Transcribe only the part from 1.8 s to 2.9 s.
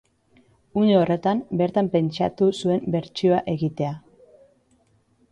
pentsatu zuen